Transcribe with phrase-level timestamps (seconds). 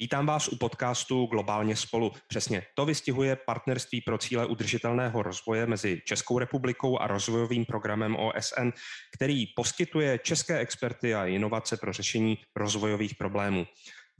[0.00, 2.12] Vítám vás u podcastu Globálně spolu.
[2.28, 8.68] Přesně to vystihuje partnerství pro cíle udržitelného rozvoje mezi Českou republikou a rozvojovým programem OSN,
[9.16, 13.66] který poskytuje české experty a inovace pro řešení rozvojových problémů.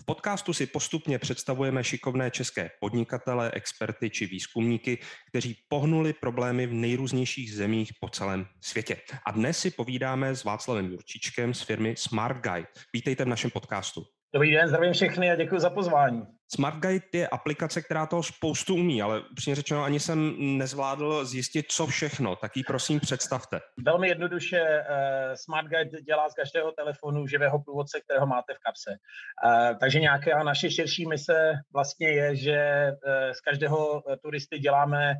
[0.00, 4.98] V podcastu si postupně představujeme šikovné české podnikatele, experty či výzkumníky,
[5.28, 8.96] kteří pohnuli problémy v nejrůznějších zemích po celém světě.
[9.26, 12.68] A dnes si povídáme s Václavem Jurčičkem z firmy Smart Guide.
[12.94, 14.17] Vítejte v našem podcastu.
[14.34, 16.22] Dobrý den, zdravím všechny a děkuji za pozvání.
[16.54, 21.66] Smart Guide je aplikace, která toho spoustu umí, ale upřímně řečeno ani jsem nezvládl zjistit,
[21.72, 23.60] co všechno, tak ji prosím představte.
[23.84, 28.90] Velmi jednoduše uh, Smart Guide dělá z každého telefonu živého průvodce, kterého máte v kapse.
[28.90, 35.14] Uh, takže nějaká naše širší mise vlastně je, že uh, z každého turisty děláme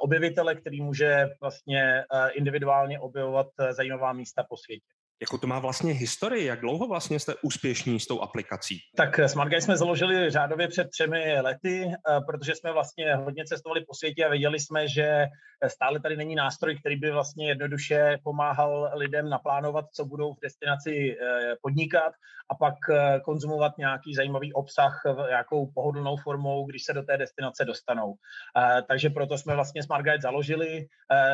[0.00, 4.86] objevitele, který může vlastně individuálně objevovat zajímavá místa po světě.
[5.20, 6.46] Jakou to má vlastně historii?
[6.46, 8.78] Jak dlouho vlastně jste úspěšní s tou aplikací?
[8.96, 13.94] Tak SmartGuide jsme založili řádově před třemi lety, eh, protože jsme vlastně hodně cestovali po
[13.94, 15.26] světě a věděli jsme, že
[15.68, 21.16] stále tady není nástroj, který by vlastně jednoduše pomáhal lidem naplánovat, co budou v destinaci
[21.20, 22.12] eh, podnikat
[22.50, 27.64] a pak eh, konzumovat nějaký zajímavý obsah nějakou pohodlnou formou, když se do té destinace
[27.64, 28.14] dostanou.
[28.88, 30.86] Takže proto jsme vlastně SmartGuide založili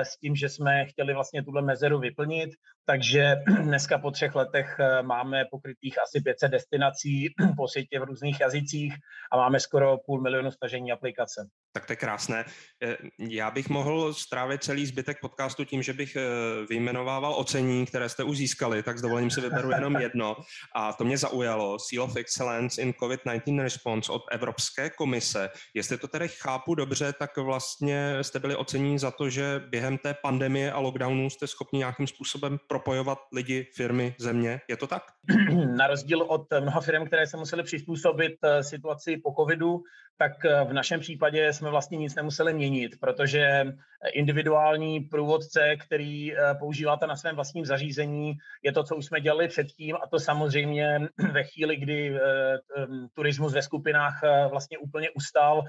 [0.02, 2.50] s tím, že jsme chtěli vlastně tuhle mezeru vyplnit,
[2.90, 8.40] takže dneska po třech letech eh, máme pokrytých asi 500 destinací po světě v různých
[8.40, 8.94] jazycích
[9.32, 11.48] a máme skoro půl milionu stažení aplikace.
[11.72, 12.44] Tak to je krásné.
[12.82, 16.22] Eh, já bych mohl strávit celý zbytek podcastu tím, že bych eh,
[16.68, 20.36] vyjmenovával ocení, které jste už získali, tak s dovolením si vyberu jenom jedno.
[20.74, 21.78] A to mě zaujalo.
[21.78, 25.50] Seal of Excellence in COVID-19 Response od Evropské komise.
[25.74, 30.14] Jestli to tedy chápu dobře, tak vlastně jste byli ocení za to, že během té
[30.14, 34.60] pandemie a lockdownu jste schopni nějakým způsobem propojovat lidi, firmy, země.
[34.68, 35.02] Je to tak?
[35.76, 39.82] Na rozdíl od mnoha firm, které se museli přizpůsobit eh, situaci po covidu,
[40.18, 40.32] tak
[40.68, 43.64] v našem případě jsme vlastně nic nemuseli měnit, protože
[44.12, 48.32] individuální průvodce, který eh, používáte na svém vlastním zařízení,
[48.62, 51.00] je to, co už jsme dělali předtím a to samozřejmě
[51.32, 52.20] ve chvíli, kdy eh,
[53.14, 55.64] turismus ve skupinách eh, vlastně úplně ustal,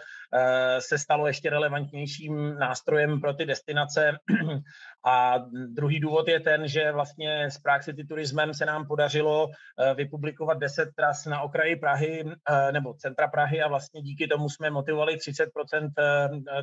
[0.79, 4.17] se stalo ještě relevantnějším nástrojem pro ty destinace.
[5.05, 5.37] A
[5.67, 9.49] druhý důvod je ten, že vlastně s Prague City Turismem se nám podařilo
[9.95, 12.23] vypublikovat 10 tras na okraji Prahy
[12.71, 15.49] nebo centra Prahy a vlastně díky tomu jsme motivovali 30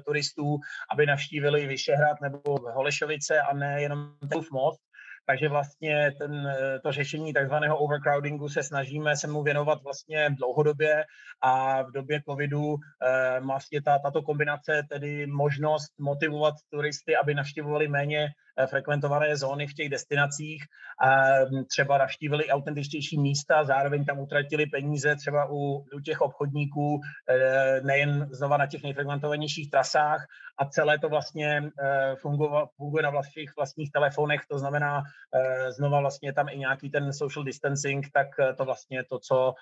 [0.04, 0.56] turistů,
[0.92, 2.40] aby navštívili Vyšehrad nebo
[2.74, 4.80] Holešovice a ne jenom ten most.
[5.30, 6.52] Takže vlastně ten,
[6.82, 11.04] to řešení takzvaného overcrowdingu se snažíme se mu věnovat vlastně dlouhodobě
[11.42, 17.88] a v době covidu eh, vlastně ta, tato kombinace, tedy možnost motivovat turisty, aby navštěvovali
[17.88, 18.28] méně
[18.58, 20.62] Eh, frekventované zóny v těch destinacích
[21.02, 21.26] a
[21.70, 27.00] třeba navštívili autentičtější místa, zároveň tam utratili peníze třeba u, u těch obchodníků,
[27.30, 30.26] eh, nejen znova na těch nejfrekventovanějších trasách
[30.58, 35.02] a celé to vlastně eh, funguje, funguje na vlastních, vlastních telefonech, to znamená
[35.70, 39.54] znova vlastně tam i nějaký ten social distancing, tak to vlastně to, co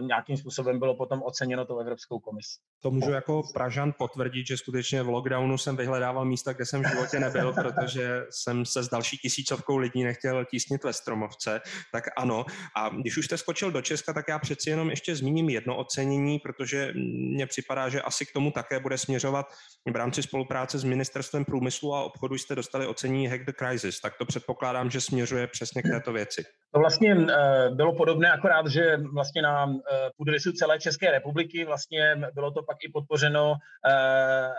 [0.00, 2.60] nějakým způsobem bylo potom oceněno tou Evropskou komisí.
[2.82, 6.88] To můžu jako Pražan potvrdit, že skutečně v lockdownu jsem vyhledával místa, kde jsem v
[6.88, 11.60] životě nebyl, protože že jsem se s další tisícovkou lidí nechtěl tísnit ve Stromovce,
[11.92, 12.44] tak ano.
[12.76, 16.38] A když už jste skočil do Česka, tak já přeci jenom ještě zmíním jedno ocenění,
[16.38, 16.92] protože
[17.34, 19.46] mně připadá, že asi k tomu také bude směřovat
[19.92, 24.18] v rámci spolupráce s Ministerstvem průmyslu a obchodu jste dostali ocenění Hack the Crisis, tak
[24.18, 26.44] to předpokládám, že směřuje přesně k této věci.
[26.74, 32.16] To vlastně eh, bylo podobné, akorát, že vlastně na eh, půdorysu celé České republiky vlastně
[32.34, 33.54] bylo to pak i podpořeno
[33.86, 34.50] eh,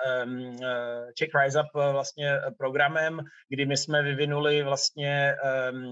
[1.13, 3.19] Czech Rise Up vlastně programem,
[3.50, 5.35] kdy my jsme vyvinuli vlastně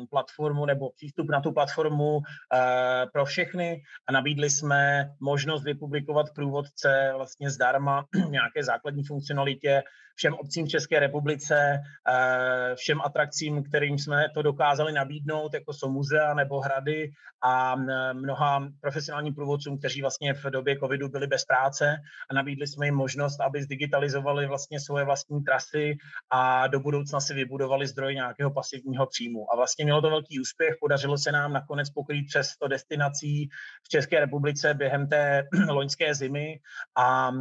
[0.09, 2.19] platformu nebo přístup na tu platformu
[3.13, 9.83] pro všechny a nabídli jsme možnost vypublikovat průvodce vlastně zdarma nějaké základní funkcionalitě
[10.15, 11.79] všem obcím v České republice,
[12.75, 17.11] všem atrakcím, kterým jsme to dokázali nabídnout, jako jsou muzea nebo hrady
[17.43, 17.75] a
[18.13, 21.97] mnoha profesionálním průvodcům, kteří vlastně v době covidu byli bez práce
[22.29, 25.97] a nabídli jsme jim možnost, aby zdigitalizovali vlastně svoje vlastní trasy
[26.29, 29.53] a do budoucna si vybudovali zdroj nějakého pasivního příjmu.
[29.53, 33.49] A vlastně mělo to velký úspěch, podařilo se nám nakonec pokrýt přes 100 destinací
[33.83, 36.59] v České republice během té loňské zimy
[36.97, 37.31] a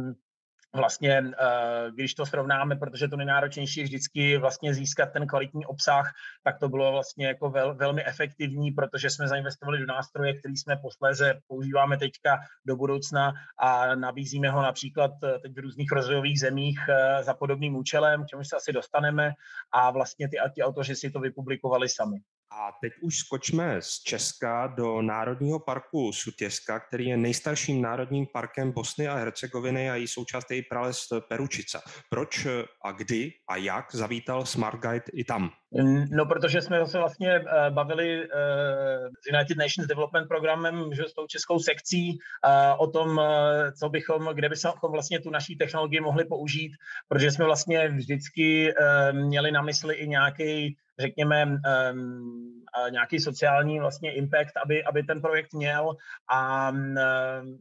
[0.75, 6.11] vlastně, eh, když to srovnáme, protože to nejnáročnější je vždycky vlastně získat ten kvalitní obsah,
[6.43, 10.77] tak to bylo vlastně jako vel, velmi efektivní, protože jsme zainvestovali do nástroje, který jsme
[10.77, 16.79] posléze používáme teďka do budoucna a nabízíme ho například eh, teď v různých rozvojových zemích
[16.89, 19.33] eh, za podobným účelem, k čemu se asi dostaneme
[19.71, 22.17] a vlastně ty, ty autoři si to vypublikovali sami.
[22.53, 28.71] A teď už skočme z Česka do Národního parku Sutěska, který je nejstarším národním parkem
[28.71, 31.81] Bosny a Hercegoviny a její součást je prales Peručica.
[32.09, 32.47] Proč
[32.81, 35.49] a kdy a jak zavítal Smart Guide i tam?
[36.11, 38.27] No, protože jsme se vlastně uh, bavili uh,
[39.21, 42.19] s United Nations Development Programem, že s tou českou sekcí uh,
[42.77, 43.21] o tom,
[43.79, 46.71] co bychom, kde bychom vlastně tu naší technologii mohli použít,
[47.07, 48.73] protože jsme vlastně vždycky
[49.11, 51.57] měli na mysli i nějaký řekněme,
[52.89, 55.95] nějaký sociální vlastně impact, aby, aby ten projekt měl
[56.29, 56.95] a um,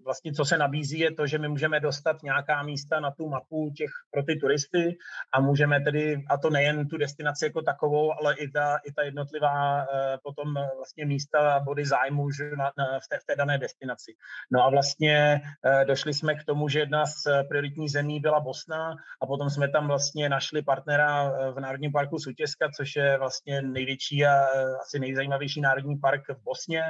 [0.04, 3.70] vlastně co se nabízí je to, že my můžeme dostat nějaká místa na tu mapu
[3.76, 4.98] těch pro ty turisty
[5.32, 9.02] a můžeme tedy, a to nejen tu destinaci jako takovou, ale i ta, i ta
[9.02, 9.86] jednotlivá uh,
[10.22, 14.12] potom vlastně místa, body zájmu že na, na, v, té, v té dané destinaci.
[14.50, 18.96] No a vlastně uh, došli jsme k tomu, že jedna z prioritních zemí byla Bosna
[19.22, 24.26] a potom jsme tam vlastně našli partnera v Národním parku Sutěska, což je vlastně největší
[24.26, 24.44] a
[24.82, 26.82] asi nejzajímavější národní park v Bosně.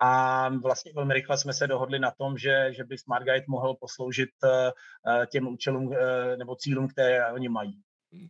[0.00, 3.74] A vlastně velmi rychle jsme se dohodli na tom, že, že by Smart Guide mohl
[3.80, 7.82] posloužit eh, těm účelům eh, nebo cílům, které oni mají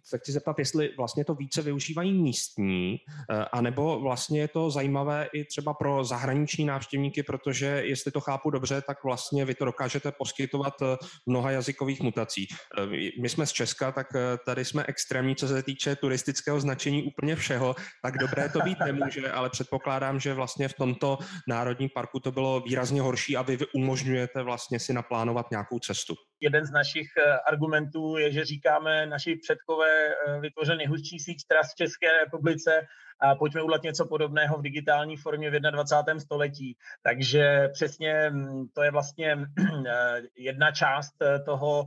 [0.04, 2.96] se chci zeptat, jestli vlastně to více využívají místní,
[3.30, 8.50] eh, anebo vlastně je to zajímavé i třeba pro zahraniční návštěvníky, protože jestli to chápu
[8.50, 10.96] dobře, tak vlastně vy to dokážete poskytovat eh,
[11.26, 12.46] mnoha jazykových mutací.
[12.78, 12.86] Eh,
[13.22, 14.06] my jsme z Česka, tak
[14.46, 19.30] tady jsme extrémní, co se týče turistického značení úplně všeho, tak dobré to být nemůže,
[19.30, 21.18] ale předpokládám, že vlastně v tomto
[21.48, 26.14] národním parku to bylo výrazně horší a vy umožňujete vlastně si naplánovat nějakou cestu.
[26.42, 27.08] Jeden z našich
[27.46, 32.86] argumentů je, že říkáme naši předko takové eh, vytvořil nejhustší síť tras v České republice
[33.22, 36.20] a pojďme udělat něco podobného v digitální formě v 21.
[36.20, 36.76] století.
[37.02, 39.38] Takže přesně mm, to je vlastně
[39.86, 41.86] eh, jedna část eh, toho,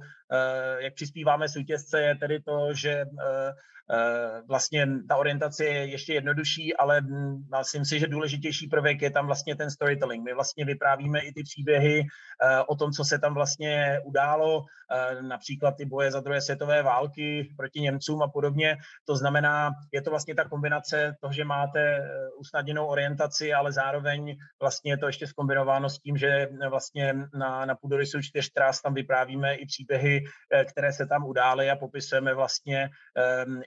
[0.78, 3.06] jak přispíváme soutězce, je tedy to, že
[3.92, 7.02] Eh, vlastně ta orientace je ještě jednodušší, ale
[7.58, 10.24] myslím si, že důležitější prvek je tam vlastně ten storytelling.
[10.24, 15.22] My vlastně vyprávíme i ty příběhy eh, o tom, co se tam vlastně událo, eh,
[15.22, 18.78] například ty boje za druhé světové války proti Němcům a podobně.
[19.06, 24.92] To znamená, je to vlastně ta kombinace toho, že máte usnadněnou orientaci, ale zároveň vlastně
[24.92, 29.56] je to ještě zkombinováno s tím, že vlastně na, na půdorysu čtyř tras tam vyprávíme
[29.56, 30.24] i příběhy,
[30.70, 32.90] které se tam udály a popisujeme vlastně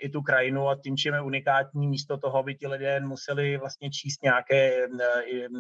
[0.00, 3.90] i tu krajinu a tím, čím je unikátní, místo toho, aby ti lidé museli vlastně
[3.90, 4.86] číst nějaké eh,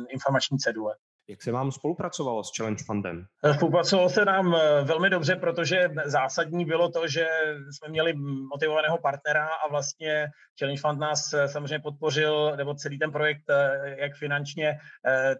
[0.08, 0.94] informační cedule.
[1.28, 3.26] Jak se vám spolupracovalo s Challenge Fundem?
[3.44, 7.26] Eh, spolupracovalo se nám eh, velmi dobře, protože zásadní bylo to, že
[7.70, 8.14] jsme měli
[8.52, 10.26] motivovaného partnera a vlastně
[10.58, 13.44] Challenge Fund nás samozřejmě podpořil, nebo celý ten projekt,
[13.84, 14.78] jak finančně,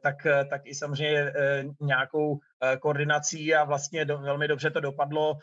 [0.02, 0.16] tak,
[0.50, 1.32] tak i samozřejmě
[1.80, 5.38] nějakou Eh, koordinací a vlastně do, velmi dobře to dopadlo,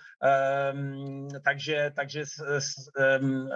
[0.74, 2.38] um, takže, takže s,
[3.22, 3.50] um,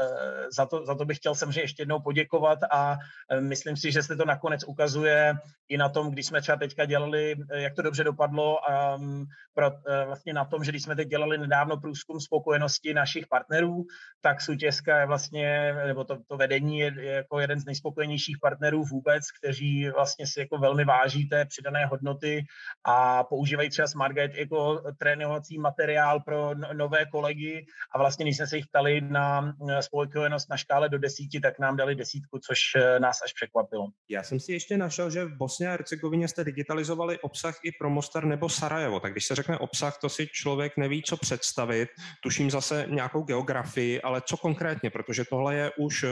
[0.55, 2.97] za, to, za to bych chtěl samozřejmě ještě jednou poděkovat a
[3.37, 5.33] um, myslím si, že se to nakonec ukazuje
[5.69, 8.57] i na tom, když jsme třeba teďka dělali, jak to dobře dopadlo
[8.97, 13.27] um, pro, uh, vlastně na tom, že když jsme teď dělali nedávno průzkum spokojenosti našich
[13.27, 13.85] partnerů,
[14.21, 18.83] tak Sutězka je vlastně, nebo to, to vedení je, je jako jeden z nejspokojenějších partnerů
[18.83, 22.45] vůbec, kteří vlastně si jako velmi váží té přidané hodnoty
[22.83, 27.65] a používají používají třeba SmartGate jako trénovací materiál pro nové kolegy
[27.95, 31.59] a vlastně, když jsme se jich ptali na eh, spokojenost na škále do desíti, tak
[31.59, 33.87] nám dali desítku, což eh, nás až překvapilo.
[34.09, 37.89] Já jsem si ještě našel, že v Bosně a Hercegovině jste digitalizovali obsah i pro
[37.89, 38.99] Mostar nebo Sarajevo.
[38.99, 41.89] Tak když se řekne obsah, to si člověk neví, co představit.
[42.23, 46.07] Tuším zase nějakou geografii, ale co konkrétně, protože tohle je už eh,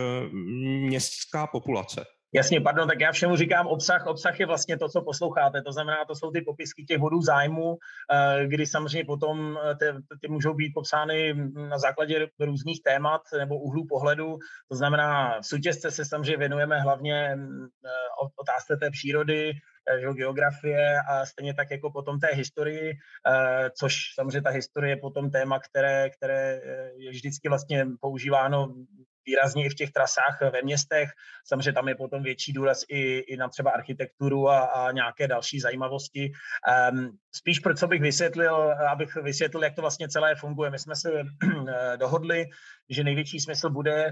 [0.88, 2.17] městská populace.
[2.34, 4.06] Jasně, pardon, tak já všemu říkám obsah.
[4.06, 5.62] Obsah je vlastně to, co posloucháte.
[5.62, 7.78] To znamená, to jsou ty popisky těch bodů zájmu,
[8.12, 9.86] eh, kdy samozřejmě potom eh, ty,
[10.22, 11.34] ty můžou být popsány
[11.70, 14.38] na základě různých témat nebo úhlů pohledu.
[14.70, 17.90] To znamená, v soutězce se samozřejmě věnujeme hlavně eh,
[18.36, 19.54] otázce té přírody,
[20.14, 22.94] geografie a stejně tak jako potom té historii,
[23.80, 26.62] což samozřejmě ta historie je potom téma, které, které
[26.98, 28.74] je vždycky vlastně používáno
[29.28, 31.10] výrazně i v těch trasách ve městech.
[31.46, 35.60] Samozřejmě tam je potom větší důraz i, i na třeba architekturu a, a nějaké další
[35.60, 36.32] zajímavosti.
[36.92, 38.56] Um, spíš proč bych vysvětlil,
[38.92, 40.70] abych vysvětlil, jak to vlastně celé funguje.
[40.70, 41.10] My jsme se
[41.98, 42.46] dohodli,
[42.90, 44.12] že největší smysl bude uh,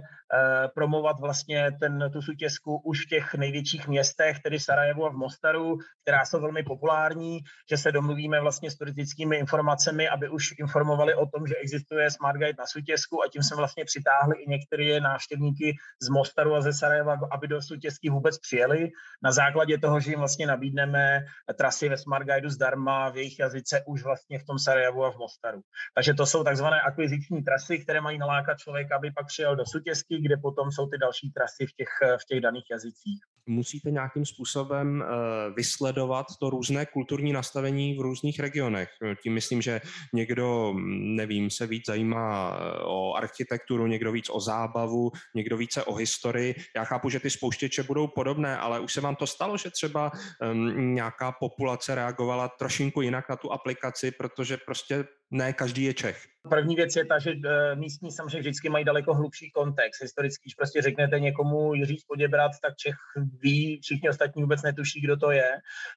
[0.76, 5.78] promovat vlastně ten, tu sutězku už v těch největších městech, tedy Sarajevo a v Mostaru,
[6.02, 7.40] která jsou velmi populární,
[7.70, 12.38] že se domluvíme vlastně s turistickými informacemi, aby už informovali o tom, že existuje Smart
[12.38, 16.74] Guide na sutězku a tím jsme vlastně přitáhli i některé návštěvníky z Mostaru a ze
[16.74, 18.90] Sarajeva, aby do sutězky vůbec přijeli.
[19.24, 21.26] Na základě toho, že jim vlastně nabídneme
[21.58, 25.18] trasy ve Smart Guideu zdarma v jejich jazyce už vlastně v tom Sarajevu a v
[25.18, 25.62] Mostaru.
[25.96, 30.18] Takže to jsou takzvané akviziční trasy, které mají nalákat člověka, aby pak přijel do sutězky,
[30.22, 31.92] kde potom jsou ty další trasy v těch,
[32.22, 33.20] v těch daných jazycích.
[33.48, 35.06] musíte nějakým způsobem eh,
[35.56, 38.90] vysledovat to různé kulturní nastavení v různých regionech.
[39.24, 39.82] Tím myslím, že
[40.14, 40.74] někdo,
[41.20, 46.56] nevím, se víc zajímá eh, o architekturu, někdo víc o zábavu, někdo více o historii.
[46.76, 50.12] Já chápu, že ty spouštěče budou podobné, ale už se vám to stalo, že třeba
[50.76, 56.26] nějaká populace reagovala trošinku jinak na tu aplikaci, protože prostě ne každý je Čech.
[56.50, 60.02] První věc je ta, že eh, místní samozřejmě vždycky mají daleko hlubší kontext.
[60.02, 62.96] Historicky, když prostě řeknete někomu Jiří Poděbrat, tak Čech
[63.42, 65.52] ví, všichni ostatní vůbec netuší, kdo to je.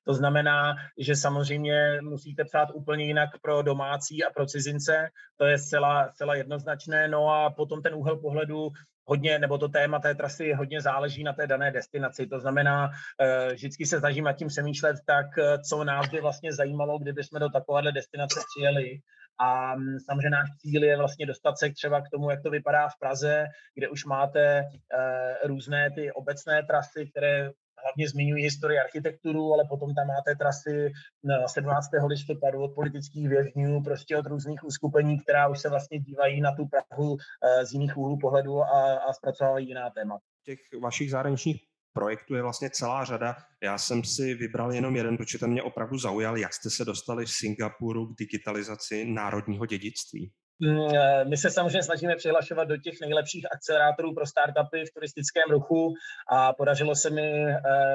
[0.04, 5.08] To znamená, že samozřejmě musíte psát úplně jinak pro domácí a pro cizince.
[5.36, 7.08] To je zcela, zcela jednoznačné.
[7.08, 8.68] No a potom ten úhel pohledu
[9.08, 12.26] hodně, nebo to téma té trasy hodně záleží na té dané destinaci.
[12.26, 12.90] To znamená,
[13.20, 17.24] eh, vždycky se snažím nad tím přemýšlet tak, eh, co nás by vlastně zajímalo, kdyby
[17.24, 19.00] jsme do takovéhle destinace přijeli.
[19.40, 22.88] A mm, samozřejmě náš cíl je vlastně dostat se třeba k tomu, jak to vypadá
[22.88, 27.50] v Praze, kde už máte uh, různé ty obecné trasy, které
[27.84, 30.92] hlavně zmiňují historii architekturu, ale potom tam máte trasy
[31.24, 31.86] na 17.
[32.06, 36.66] listopadu od politických vězňů, prostě od různých uskupení, která už se vlastně dívají na tu
[36.66, 37.18] Prahu uh,
[37.64, 40.24] z jiných úhlů pohledu a, a zpracovávají jiná témata.
[40.44, 41.67] Těch vašich zahraničních
[41.98, 43.36] projektů je vlastně celá řada.
[43.62, 47.26] Já jsem si vybral jenom jeden, protože ten mě opravdu zaujal, jak jste se dostali
[47.26, 50.32] v Singapuru k digitalizaci národního dědictví.
[50.60, 55.50] Mm, eh, my se samozřejmě snažíme přihlašovat do těch nejlepších akcelerátorů pro startupy v turistickém
[55.50, 55.94] ruchu
[56.30, 57.50] a podařilo se mi uh,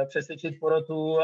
[0.07, 1.21] přesvědčit porotu uh,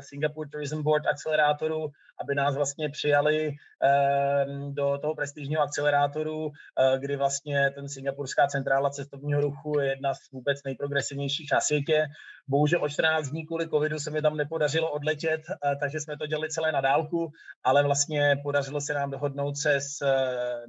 [0.00, 1.80] Singapore Tourism Board akcelerátoru,
[2.20, 6.52] aby nás vlastně přijali uh, do toho prestižního akcelerátoru, uh,
[6.98, 12.06] kdy vlastně ten Singapurská centrála cestovního ruchu je jedna z vůbec nejprogresivnějších na světě.
[12.48, 16.26] Bohužel o 14 dní kvůli covidu se mi tam nepodařilo odletět, uh, takže jsme to
[16.26, 17.30] dělali celé na dálku,
[17.64, 19.98] ale vlastně podařilo se nám dohodnout se s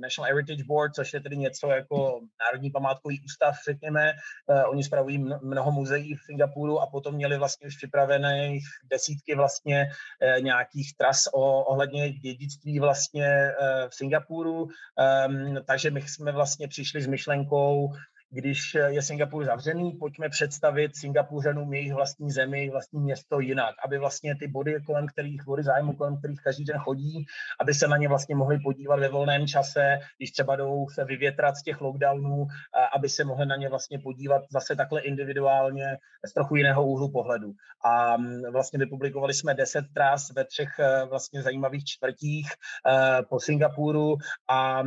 [0.02, 4.14] National Heritage Board, což je tedy něco jako Národní památkový ústav, řekněme.
[4.70, 8.58] Oni spravují mnoho muzeí v Singapuru a potom měli vlastně už připravené
[8.92, 9.90] desítky vlastně
[10.42, 14.64] nějakých tras o, ohledně dědictví vlastně uh, v Singapuru.
[14.64, 17.94] Um, takže my jsme vlastně přišli s myšlenkou
[18.32, 24.36] když je Singapur zavřený, pojďme představit Singapuřanům jejich vlastní zemi, vlastní město jinak, aby vlastně
[24.36, 27.26] ty body, kolem kterých, body zájmu, kolem kterých každý den chodí,
[27.60, 31.56] aby se na ně vlastně mohli podívat ve volném čase, když třeba jdou se vyvětrat
[31.56, 32.48] z těch lockdownů,
[32.96, 37.54] aby se mohli na ně vlastně podívat zase takhle individuálně z trochu jiného úhlu pohledu.
[37.86, 38.18] A
[38.52, 44.18] vlastně vypublikovali jsme deset tras ve třech e, vlastně zajímavých čtvrtích e, po Singapuru
[44.50, 44.84] a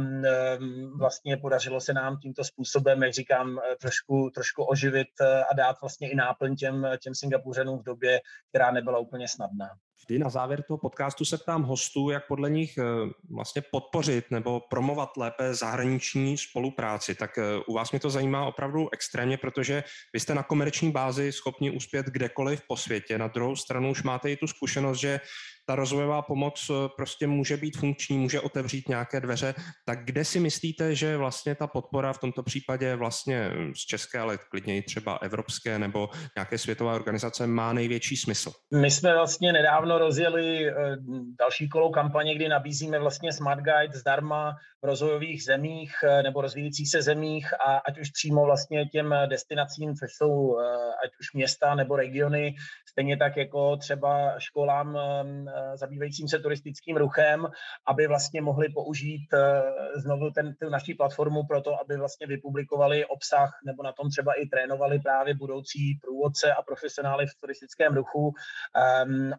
[0.98, 5.54] vlastně podařilo se nám tímto způsobem, jak říkám, říkám, eh, trošku, trošku oživit eh, a
[5.54, 9.68] dát vlastně i náplň těm, těm Singapuřanům v době, která nebyla úplně snadná.
[9.98, 12.84] Vždy na závěr toho podcastu se ptám hostů, jak podle nich eh,
[13.30, 17.14] vlastně podpořit nebo promovat lépe zahraniční spolupráci.
[17.14, 17.30] Tak
[17.68, 22.06] u vás mě to zajímá opravdu extrémně, protože vy jste na komerční bázi schopni uspět
[22.06, 23.18] kdekoliv po světě.
[23.18, 25.20] Na druhou stranu už máte i tu zkušenost, že
[25.66, 29.54] ta rozvojová pomoc eh, prostě může být funkční, může otevřít nějaké dveře,
[29.84, 34.38] tak kde si myslíte, že vlastně ta podpora v tomto případě vlastně z české, ale
[34.50, 38.52] klidně i třeba evropské nebo nějaké světové organizace má největší smysl?
[38.74, 40.74] My jsme vlastně nedávno rozjeli eh,
[41.38, 46.90] další kolou kampaně, kdy nabízíme vlastně Smart Guide zdarma v rozvojových zemích eh, nebo rozvíjících
[46.90, 50.58] se zemích a ať už přímo vlastně těm destinacím, což jsou
[51.04, 52.54] ať už města nebo regiony,
[52.92, 54.98] stejně tak jako třeba školám
[55.48, 57.46] Eh, zabývajícím se turistickým ruchem,
[57.86, 59.62] aby vlastně mohli použít eh,
[60.00, 64.32] znovu ten, tu naší platformu pro to, aby vlastně vypublikovali obsah nebo na tom třeba
[64.32, 68.32] i trénovali právě budoucí průvodce a profesionály v turistickém ruchu.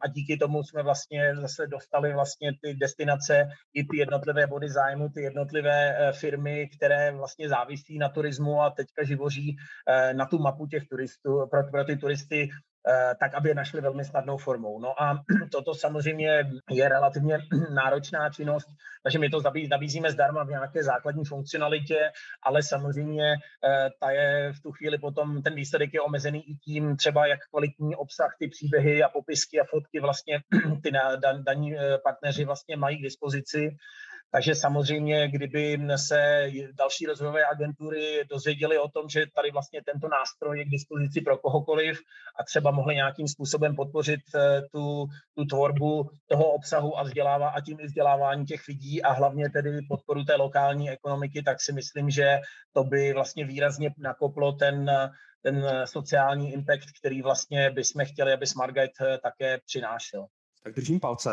[0.01, 5.09] A díky tomu jsme vlastně zase dostali vlastně ty destinace i ty jednotlivé body zájmu,
[5.09, 9.55] ty jednotlivé eh, firmy, které vlastně závisí na turismu a teďka živoří
[10.13, 12.49] na tu mapu těch turistů, pro, pro ty turisty
[13.19, 14.79] tak aby je našli velmi snadnou formou.
[14.79, 17.37] No a toto samozřejmě je relativně
[17.73, 18.67] náročná činnost,
[19.03, 22.11] takže my to nabízíme zdarma v nějaké základní funkcionalitě,
[22.43, 26.97] ale samozřejmě eh, ta je v tu chvíli potom, ten výsledek je omezený i tím
[26.97, 30.39] třeba, jak kvalitní obsah ty příběhy a popisky a fotky vlastně
[30.83, 30.91] ty
[31.45, 33.77] daní eh, partneři vlastně mají k dispozici.
[34.35, 40.59] Takže samozřejmě, kdyby se další rozvojové agentury dozvěděly o tom, že tady vlastně tento nástroj
[40.59, 41.99] je k dispozici pro kohokoliv
[42.39, 45.05] a třeba mohli nějakým způsobem podpořit eh, tu,
[45.37, 49.81] tu tvorbu toho obsahu a vzdělává a tím i vzdělávání těch lidí a hlavně tedy
[49.89, 52.37] podporu té lokální ekonomiky, tak si myslím, že
[52.73, 54.91] to by vlastně výrazně nakoplo ten,
[55.41, 60.25] ten sociální impact, který vlastně bychom chtěli, aby SmartGuide eh, také přinášel.
[60.63, 61.29] Tak držím palce.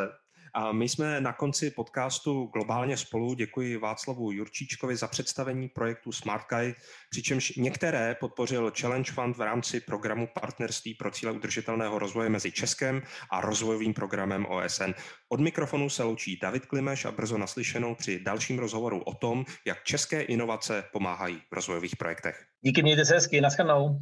[0.54, 3.35] A my jsme na konci podcastu Globálně spolu.
[3.35, 6.75] Děkuji Václavu Jurčíčkovi za představení projektu Smart Guy,
[7.11, 13.02] přičemž některé podpořil Challenge Fund v rámci programu Partnerství pro cíle udržitelného rozvoje mezi Českem
[13.30, 14.90] a rozvojovým programem OSN.
[15.28, 19.85] Od mikrofonu se loučí David Klimeš a brzo naslyšenou při dalším rozhovoru o tom, jak
[19.85, 22.45] české inovace pomáhají v rozvojových projektech.
[22.61, 23.99] Díky, mějte se hezky, naschledanou.